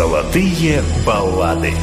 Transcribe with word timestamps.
Золотые 0.00 0.82
баллады. 1.04 1.74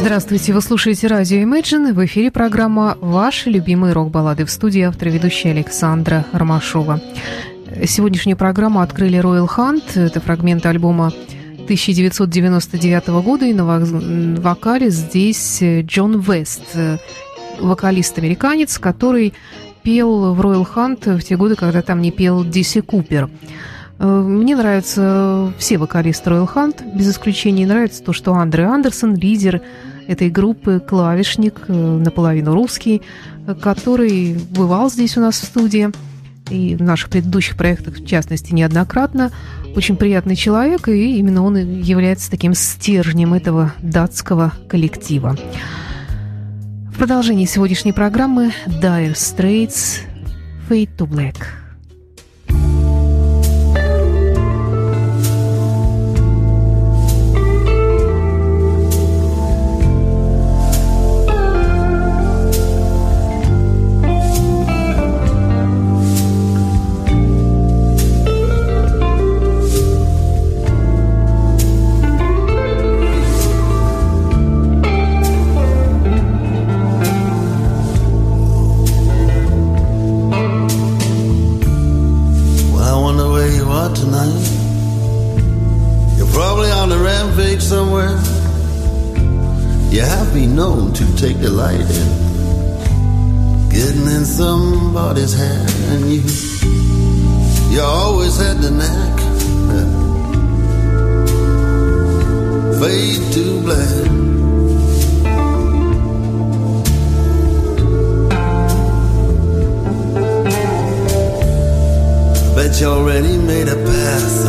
Здравствуйте, 0.00 0.52
вы 0.52 0.62
слушаете 0.62 1.08
радио 1.08 1.38
Imagine. 1.38 1.92
В 1.92 2.04
эфире 2.06 2.30
программа 2.30 2.96
«Ваши 3.00 3.50
любимые 3.50 3.92
рок-баллады» 3.94 4.44
в 4.44 4.50
студии 4.50 4.82
автор 4.82 5.08
ведущая 5.08 5.50
Александра 5.50 6.24
Ромашова. 6.32 7.00
Сегодняшнюю 7.84 8.36
программу 8.36 8.80
открыли 8.80 9.18
Royal 9.18 9.48
Hunt. 9.48 10.00
Это 10.00 10.20
фрагмент 10.20 10.64
альбома 10.66 11.12
1999 11.64 13.08
года, 13.08 13.44
и 13.44 13.52
на 13.52 14.40
вокале 14.40 14.90
здесь 14.90 15.60
Джон 15.60 16.20
Вест, 16.20 16.62
вокалист-американец, 17.58 18.78
который 18.78 19.34
пел 19.82 20.32
в 20.32 20.40
Royal 20.40 20.66
Hunt 20.74 21.18
в 21.18 21.24
те 21.24 21.36
годы, 21.36 21.56
когда 21.56 21.82
там 21.82 22.00
не 22.00 22.12
пел 22.12 22.44
Диси 22.44 22.82
Купер. 22.82 23.28
Мне 23.98 24.54
нравятся 24.54 25.52
все 25.58 25.76
вокалисты 25.76 26.30
Royal 26.30 26.48
Hunt, 26.54 26.96
без 26.96 27.10
исключения 27.10 27.66
нравится 27.66 28.02
то, 28.02 28.12
что 28.12 28.32
Андре 28.32 28.64
Андерсон, 28.64 29.16
лидер 29.16 29.60
этой 30.06 30.30
группы, 30.30 30.80
клавишник, 30.80 31.64
э, 31.68 31.72
наполовину 31.72 32.54
русский, 32.54 33.02
который 33.60 34.38
бывал 34.50 34.90
здесь 34.90 35.16
у 35.16 35.20
нас 35.20 35.40
в 35.40 35.44
студии 35.44 35.90
и 36.48 36.76
в 36.76 36.82
наших 36.82 37.10
предыдущих 37.10 37.56
проектах, 37.56 37.96
в 37.96 38.06
частности, 38.06 38.54
неоднократно. 38.54 39.30
Очень 39.76 39.96
приятный 39.96 40.34
человек, 40.34 40.88
и 40.88 41.18
именно 41.18 41.44
он 41.44 41.56
является 41.56 42.30
таким 42.30 42.54
стержнем 42.54 43.34
этого 43.34 43.74
датского 43.82 44.52
коллектива. 44.68 45.36
В 46.92 46.96
продолжении 46.96 47.44
сегодняшней 47.44 47.92
программы 47.92 48.52
Dire 48.66 49.12
Straits 49.12 50.00
Fade 50.68 50.96
to 50.96 51.06
Black. 51.06 51.36
Somebody's 95.08 95.32
hand 95.32 95.70
and 95.92 96.12
you 96.12 96.20
you 97.72 97.80
always 97.80 98.36
had 98.36 98.58
the 98.58 98.70
knack 98.70 99.18
fade 102.78 103.32
to 103.32 103.62
black 103.62 104.04
Bet 112.54 112.80
you 112.80 112.88
already 112.88 113.36
made 113.38 113.68
a 113.68 113.76
pass. 113.76 114.46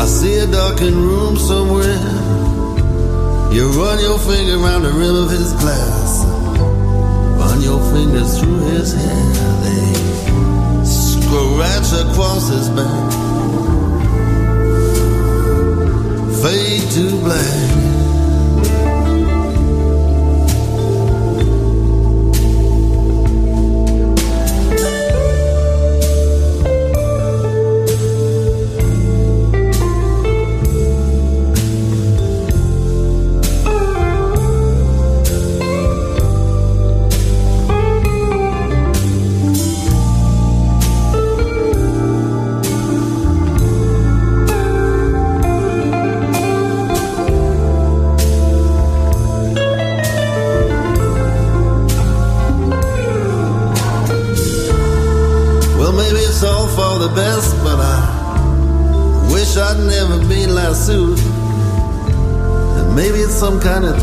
I 0.00 0.06
see 0.06 0.38
a 0.38 0.46
darkened 0.46 0.96
room 0.96 1.36
somewhere 1.36 1.98
you 3.52 3.68
run 3.80 3.98
your 4.00 4.18
finger 4.18 4.56
around 4.62 4.82
the 4.82 4.90
rim 4.90 5.14
of 5.14 5.30
his 5.30 5.52
glass. 5.52 6.07
Your 7.68 7.80
fingers 7.92 8.40
through 8.40 8.60
his 8.60 8.94
hair. 8.94 9.32
They 9.62 10.84
scratch 10.86 11.92
across 11.92 12.48
his 12.48 12.70
back. 12.70 13.12
Fade 16.40 16.90
to 16.92 17.10
black. 17.20 17.97
kind 63.68 63.84
of 63.84 63.97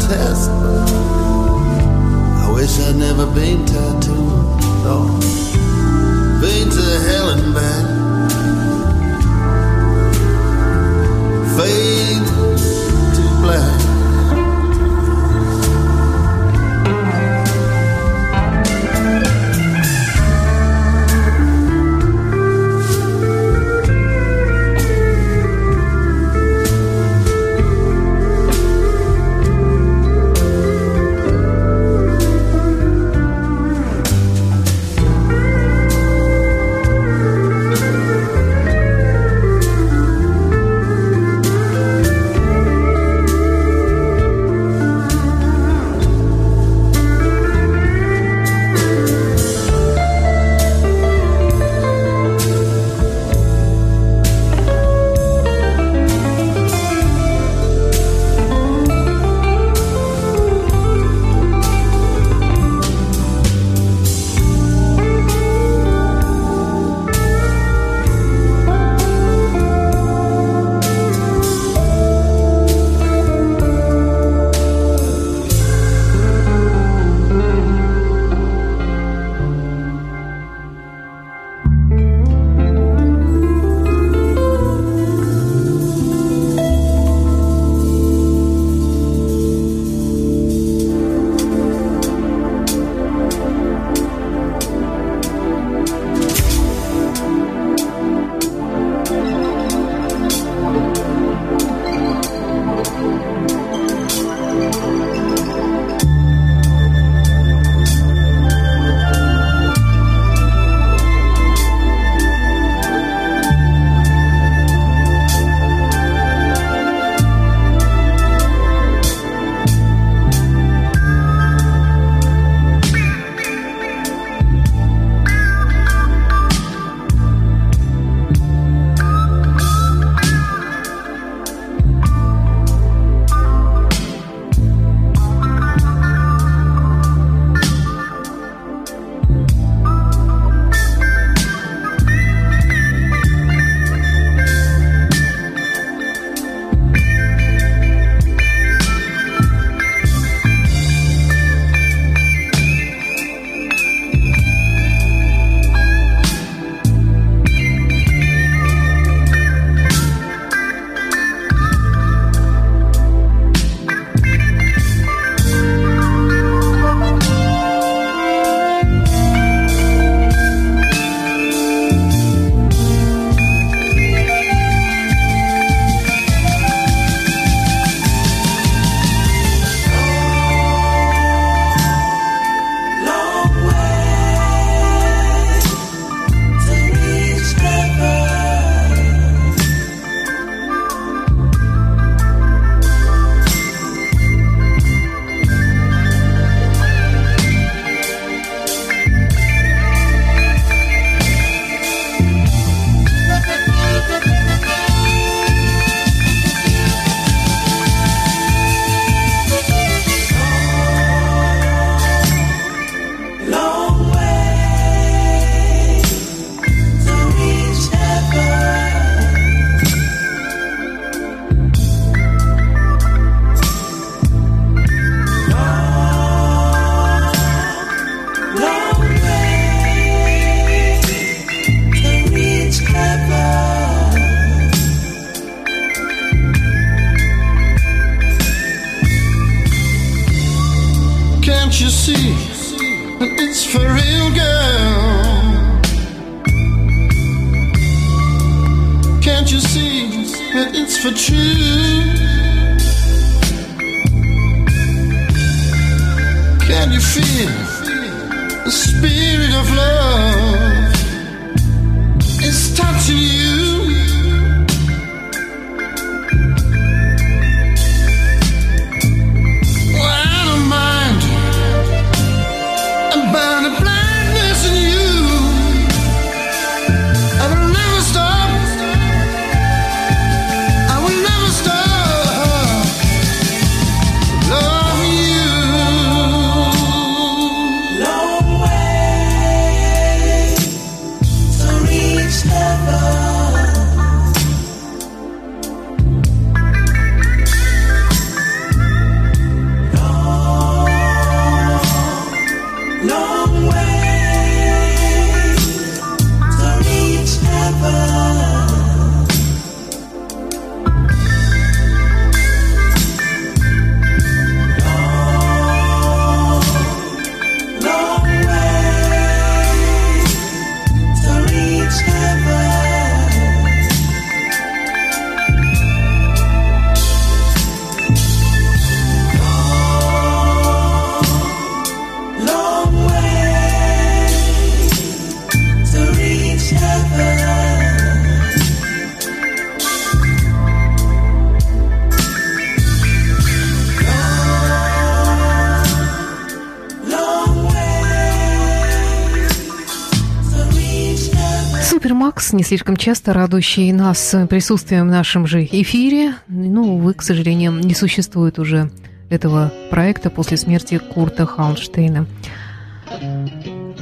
слишком 352.65 352.98
часто 352.98 353.31
радующий 353.31 353.91
нас 353.91 354.36
присутствием 354.50 355.07
в 355.07 355.12
нашем 355.12 355.45
же 355.45 355.63
эфире. 355.63 356.34
Ну, 356.48 356.95
увы, 356.95 357.13
к 357.13 357.22
сожалению, 357.22 357.72
не 357.74 357.93
существует 357.93 358.57
уже 358.57 358.89
этого 359.29 359.72
проекта 359.91 360.31
после 360.31 360.57
смерти 360.57 360.98
Курта 360.98 361.45
Хаунштейна. 361.45 362.25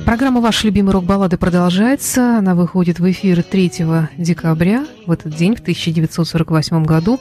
Программа 0.06 0.40
«Ваш 0.40 0.64
любимый 0.64 0.92
рок-баллады» 0.92 1.38
продолжается. 1.38 2.38
Она 2.38 2.56
выходит 2.56 3.00
в 3.00 3.12
эфир 3.12 3.44
3 3.44 3.72
декабря. 4.18 4.86
В 5.06 5.12
этот 5.12 5.36
день, 5.36 5.56
в 5.56 5.60
1948 5.60 6.86
году, 6.86 7.20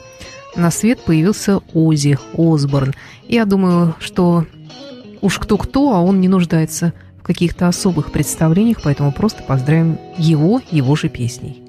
на 0.55 0.71
свет 0.71 1.01
появился 1.03 1.59
Ози 1.73 2.17
Осборн. 2.37 2.93
Я 3.27 3.43
думаю, 3.43 3.95
что 3.99 4.45
уж 5.19 5.39
кто-кто, 5.39 5.93
а 5.93 6.01
он 6.01 6.21
не 6.21 6.29
нуждается 6.29 6.93
каких-то 7.23 7.67
особых 7.67 8.11
представлениях, 8.11 8.81
поэтому 8.83 9.11
просто 9.11 9.43
поздравим 9.43 9.97
его 10.17 10.61
его 10.71 10.95
же 10.95 11.09
песней. 11.09 11.62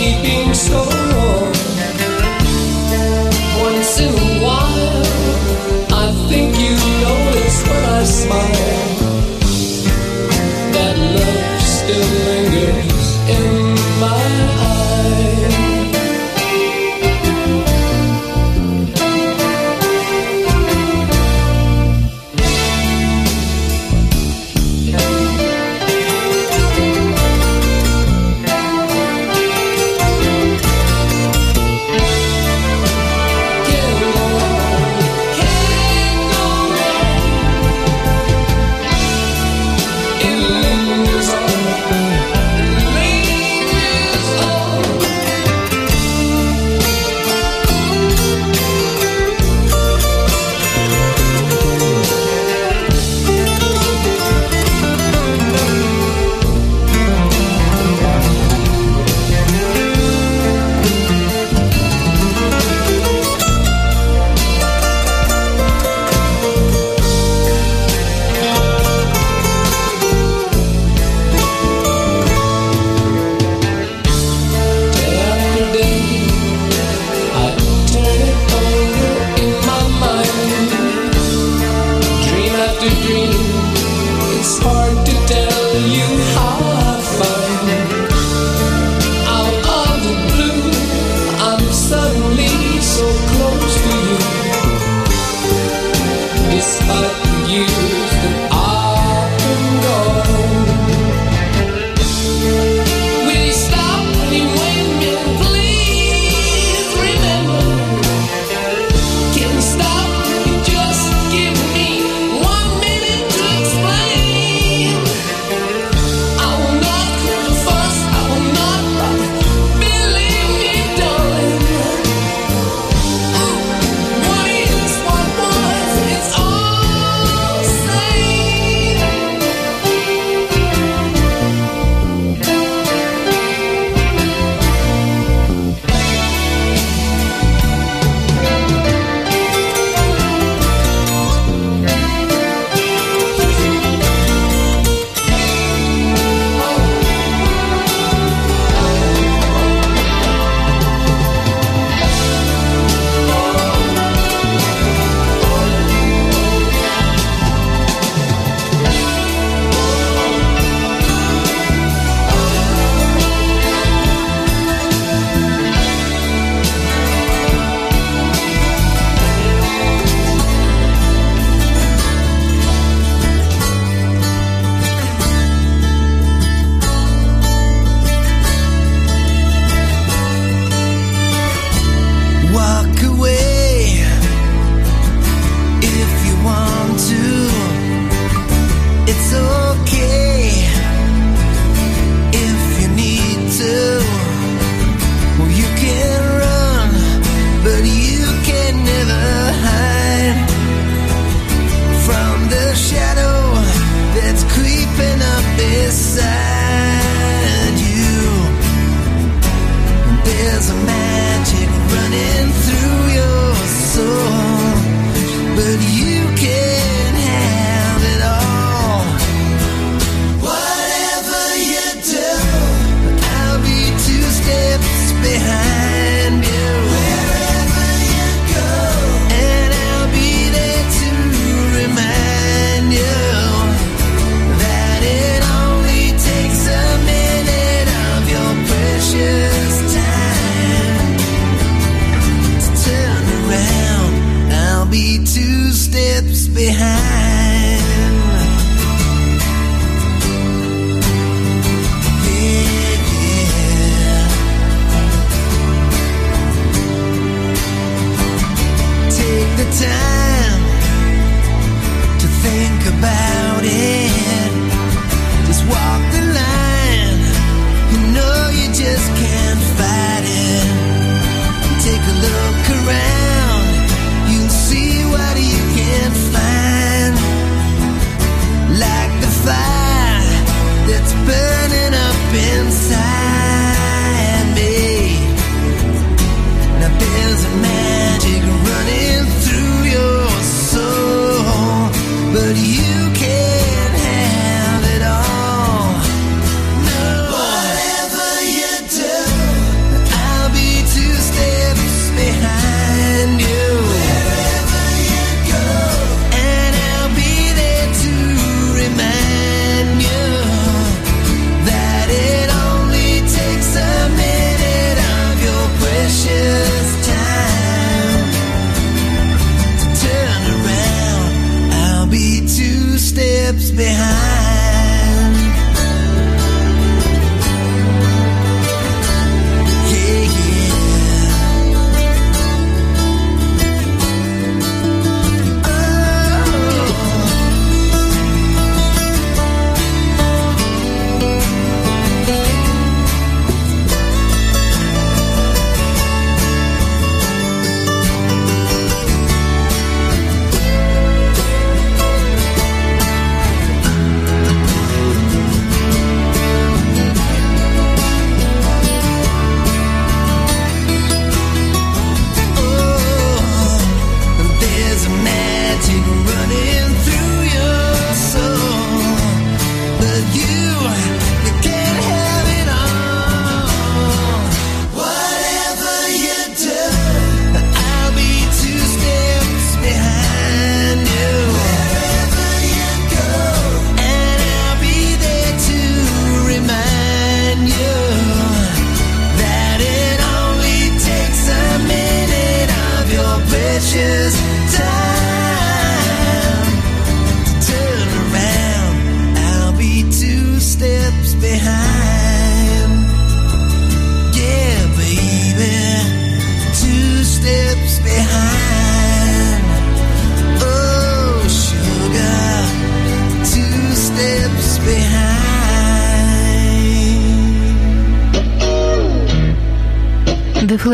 keeping 0.00 0.54
score. 0.54 1.29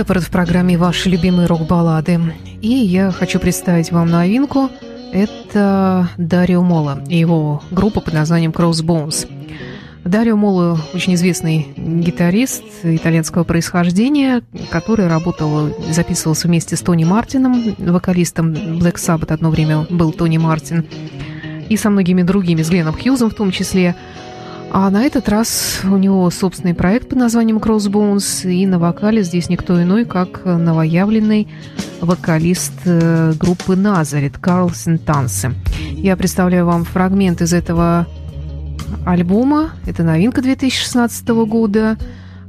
Деф 0.06 0.10
Леппард 0.10 0.28
в 0.28 0.30
программе 0.30 0.78
«Ваши 0.78 1.08
любимые 1.08 1.48
рок-баллады». 1.48 2.20
И 2.62 2.68
я 2.68 3.10
хочу 3.10 3.40
представить 3.40 3.90
вам 3.90 4.08
новинку. 4.08 4.70
Это 5.12 6.08
Дарио 6.16 6.62
Мола 6.62 7.00
и 7.08 7.18
его 7.18 7.60
группа 7.72 8.00
под 8.00 8.14
названием 8.14 8.52
Crossbones. 8.52 9.28
Дарио 10.04 10.36
Моло 10.36 10.78
очень 10.94 11.14
известный 11.14 11.74
гитарист 11.76 12.62
итальянского 12.84 13.42
происхождения, 13.42 14.42
который 14.70 15.08
работал, 15.08 15.76
записывался 15.90 16.46
вместе 16.46 16.76
с 16.76 16.82
Тони 16.82 17.02
Мартином, 17.02 17.74
вокалистом 17.76 18.52
Black 18.52 18.98
Sabbath 18.98 19.32
одно 19.32 19.50
время 19.50 19.88
был 19.90 20.12
Тони 20.12 20.38
Мартин, 20.38 20.86
и 21.68 21.76
со 21.76 21.90
многими 21.90 22.22
другими, 22.22 22.62
с 22.62 22.70
Гленном 22.70 22.94
Хьюзом 22.94 23.28
в 23.28 23.34
том 23.34 23.50
числе. 23.50 23.96
А 24.72 24.90
на 24.90 25.04
этот 25.04 25.28
раз 25.28 25.80
у 25.84 25.96
него 25.96 26.28
собственный 26.30 26.74
проект 26.74 27.08
под 27.08 27.18
названием 27.18 27.58
Crossbones, 27.58 28.50
и 28.50 28.66
на 28.66 28.78
вокале 28.78 29.22
здесь 29.22 29.48
никто 29.48 29.80
иной, 29.82 30.04
как 30.04 30.44
новоявленный 30.44 31.48
вокалист 32.00 32.72
э, 32.84 33.32
группы 33.38 33.76
Назарет 33.76 34.38
Карлсон 34.38 34.98
Танцы. 34.98 35.54
Я 35.92 36.16
представляю 36.16 36.66
вам 36.66 36.84
фрагмент 36.84 37.40
из 37.40 37.52
этого 37.52 38.06
альбома. 39.04 39.70
Это 39.86 40.02
новинка 40.02 40.42
2016 40.42 41.28
года. 41.28 41.96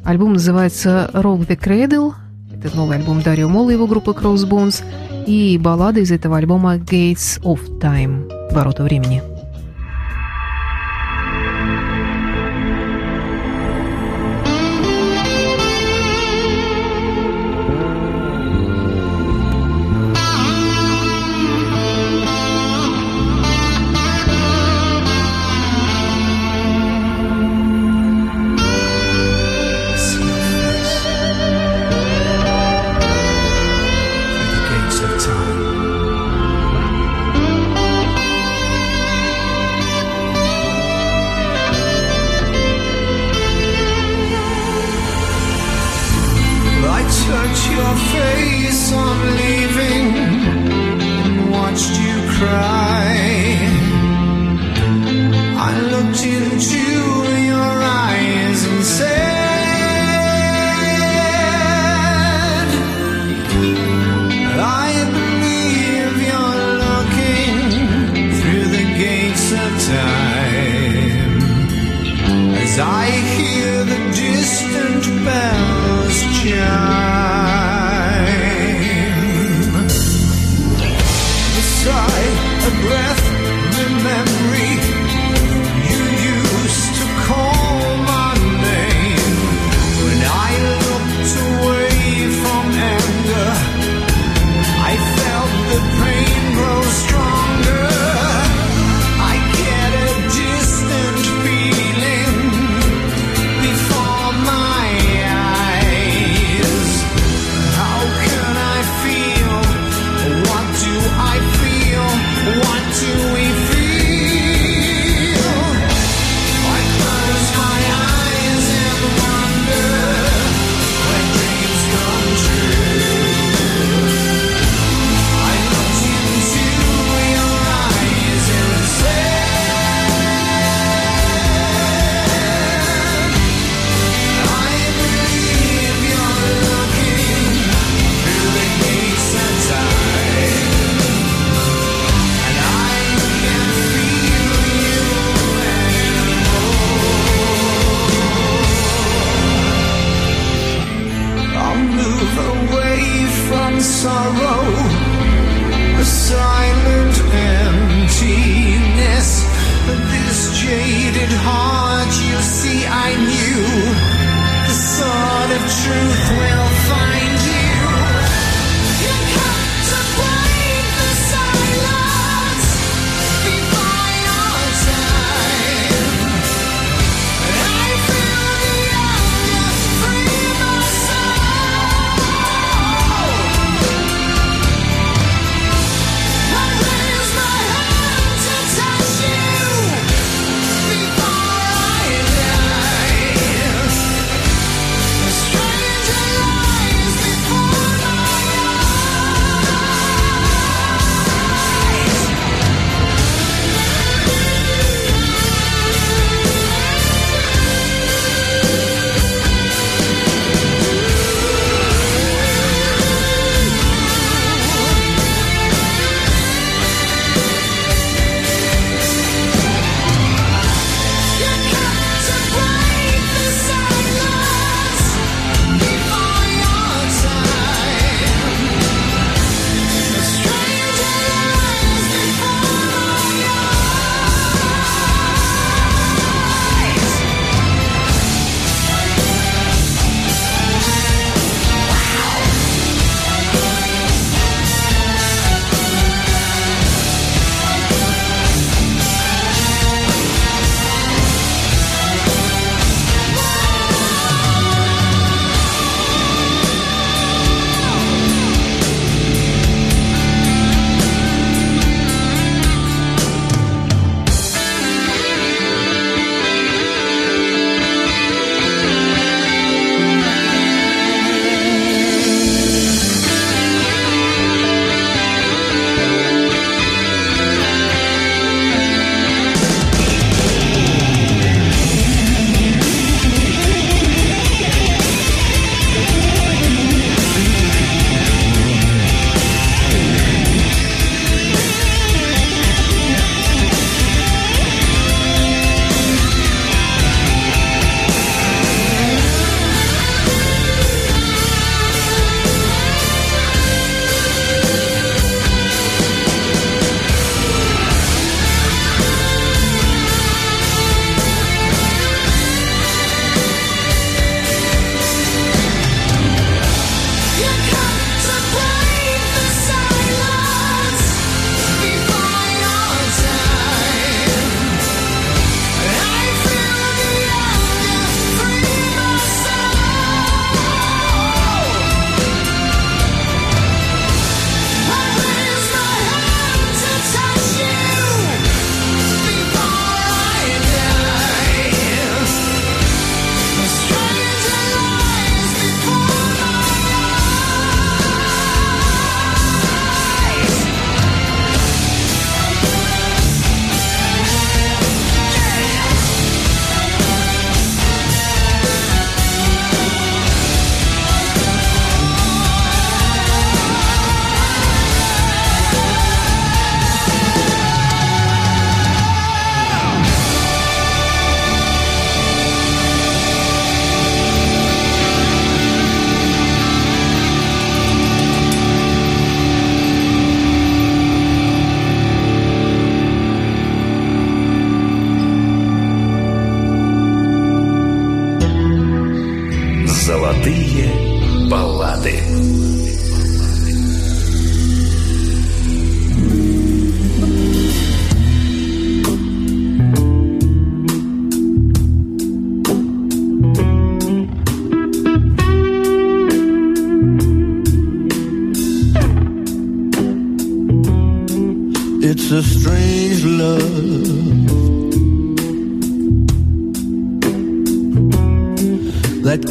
Альбом 0.04 0.34
называется 0.34 1.10
Rock 1.14 1.48
the 1.48 1.58
Cradle. 1.58 2.14
Это 2.54 2.76
новый 2.76 2.98
альбом 2.98 3.22
Дарио 3.22 3.50
Мола 3.50 3.72
и 3.72 3.76
его 3.76 3.88
группы 3.88 4.12
Crossbones. 4.12 4.84
И 5.28 5.58
баллада 5.58 6.00
из 6.00 6.12
этого 6.12 6.38
альбома 6.38 6.76
Gates 6.76 7.42
of 7.44 7.80
Time. 7.80 8.30
Ворота 8.54 8.84
времени. 8.84 9.22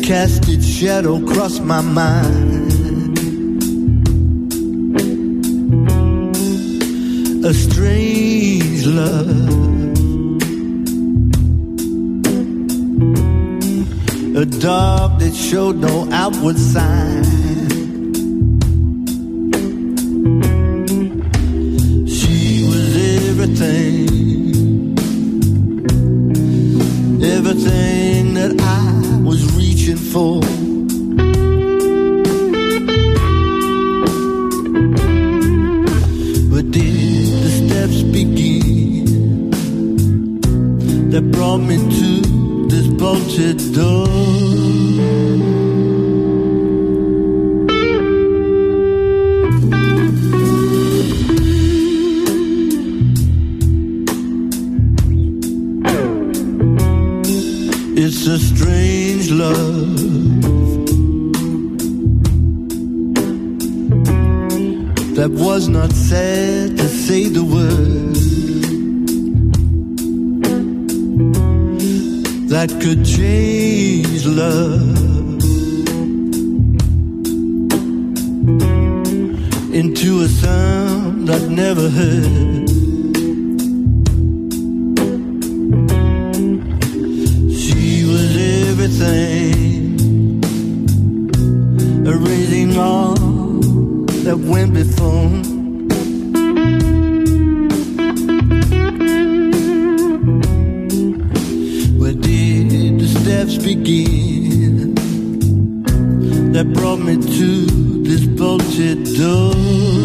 Cast 0.07 0.49
its 0.49 0.65
shadow 0.65 1.17
across 1.17 1.59
my 1.59 1.81
mind. 1.81 3.19
A 7.45 7.53
strange 7.53 8.87
love, 8.87 9.27
a 14.37 14.47
dog 14.61 15.19
that 15.19 15.35
showed 15.35 15.77
no 15.79 16.09
outward 16.13 16.57
sign. 16.57 17.46
Love 74.37 75.43
into 79.73 80.21
a 80.21 80.29
sound 80.29 81.31
I've 81.31 81.51
never 81.51 81.89
heard. 81.89 82.69
She 87.51 88.05
was 88.05 88.37
everything, 88.69 89.99
erasing 92.07 92.77
all 92.77 93.15
that 94.25 94.39
went 94.39 94.75
before. 94.75 95.56
Begin 103.55 104.95
that 106.53 106.73
brought 106.75 106.99
me 106.99 107.15
to 107.15 107.67
this 108.03 108.27
bolted 108.27 109.05
door? 109.17 109.96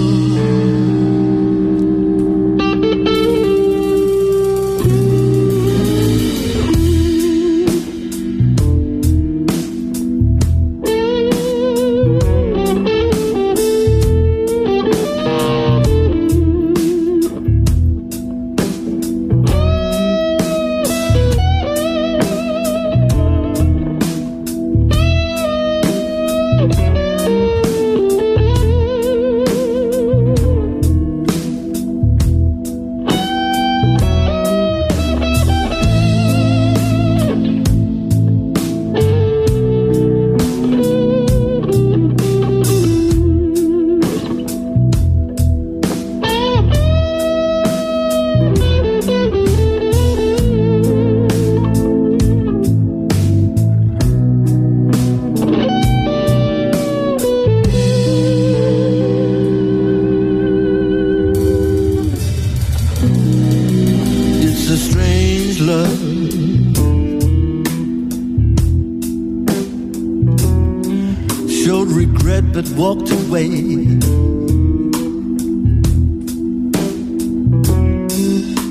But 72.61 72.71
walked 72.77 73.11
away 73.11 73.47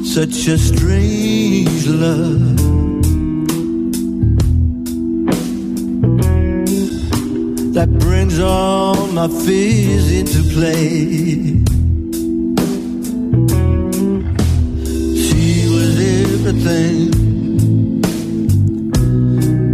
Such 0.05 0.49
a 0.49 0.59
strange 0.59 1.87
love. 1.87 2.57
That 7.75 7.89
brings 8.01 8.41
all 8.41 9.07
my 9.09 9.29
fears 9.29 10.11
into 10.11 10.43
play. 10.53 11.63
She 15.15 15.69
was 15.73 15.91
everything, 16.27 17.11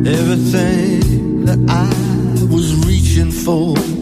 everything 0.07 1.45
that 1.47 1.59
I 1.69 2.45
was 2.55 2.87
reaching 2.87 3.31
for. 3.31 3.96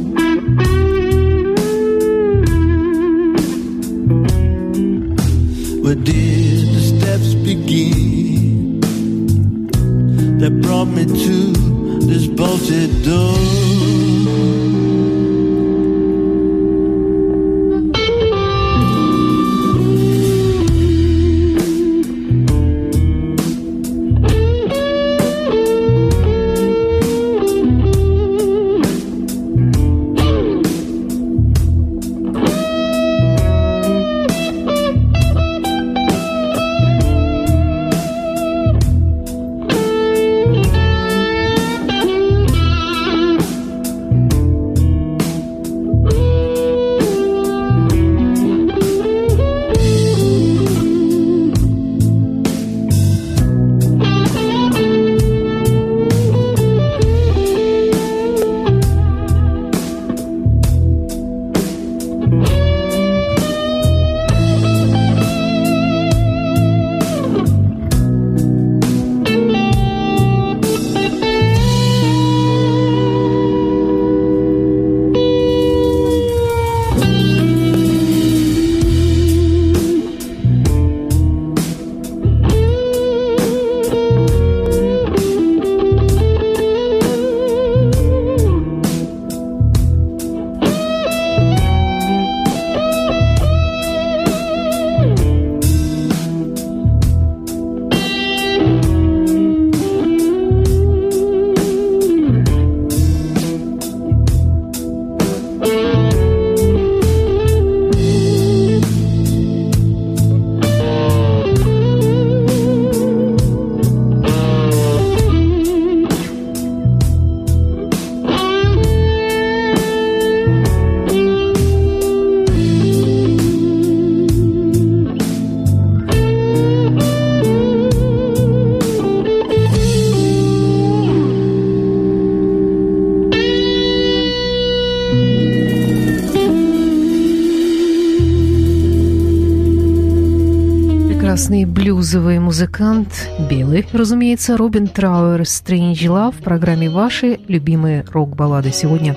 Блюзовый 142.05 142.39
музыкант, 142.39 143.31
белый, 143.49 143.87
разумеется, 143.91 144.59
Робин 144.59 144.89
Трауэр 144.89 145.41
«Strange 145.41 145.95
Love» 145.95 146.33
в 146.39 146.43
программе 146.43 146.91
«Ваши 146.91 147.41
любимые 147.49 148.05
рок-баллады» 148.13 148.73
сегодня 148.73 149.17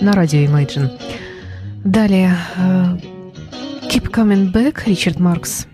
на 0.00 0.10
радио 0.10 0.40
Imagine. 0.40 0.90
Далее 1.84 2.36
э, 2.56 2.98
«Keep 3.92 4.10
Coming 4.10 4.52
Back» 4.52 4.80
Ричард 4.86 5.20
Маркс. 5.20 5.68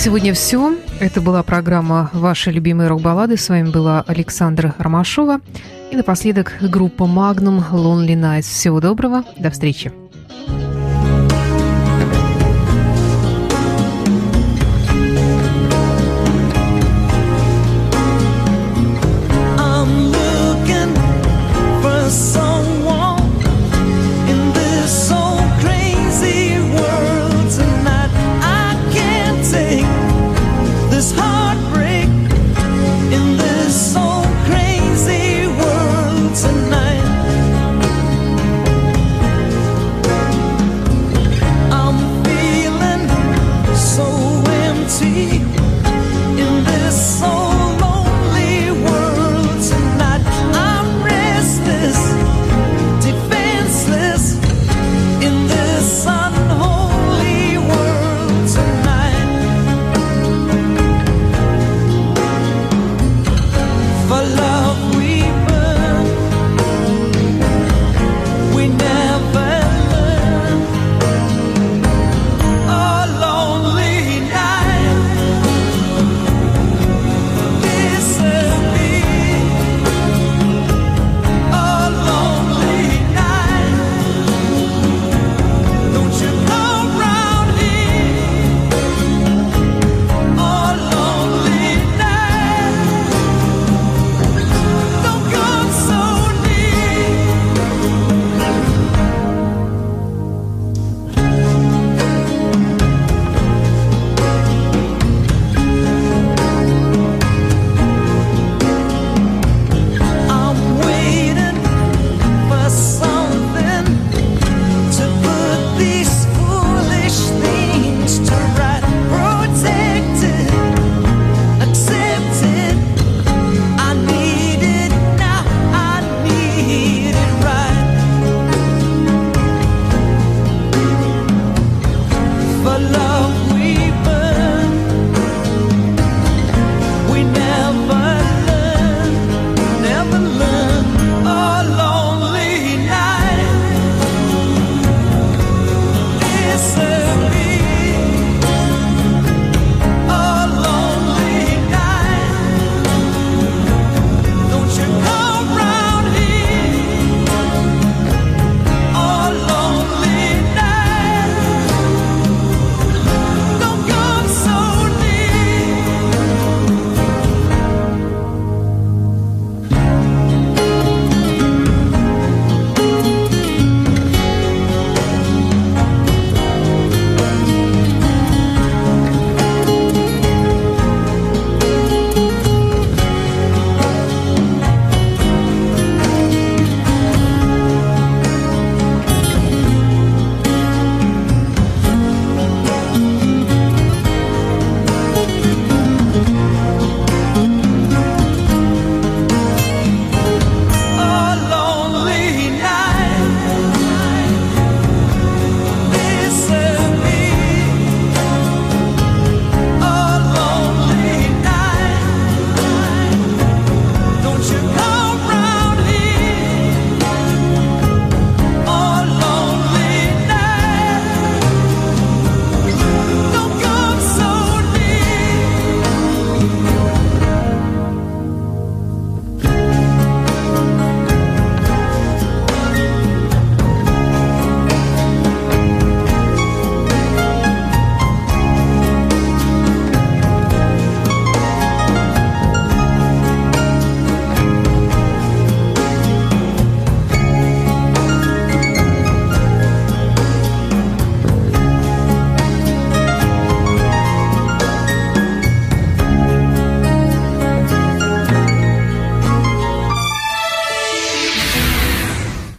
Сегодня 0.00 0.32
все. 0.32 0.76
Это 0.98 1.20
была 1.20 1.42
программа 1.42 2.08
«Ваши 2.14 2.50
любимые 2.50 2.88
рок-баллады». 2.88 3.36
С 3.36 3.50
вами 3.50 3.70
была 3.70 4.02
Александра 4.06 4.74
Ромашова. 4.78 5.40
И 5.92 5.96
напоследок 5.96 6.54
группа 6.62 7.06
«Магнум» 7.06 7.58
«Lonely 7.58 8.14
Nights». 8.14 8.42
Всего 8.42 8.80
доброго. 8.80 9.24
До 9.38 9.50
встречи. 9.50 9.92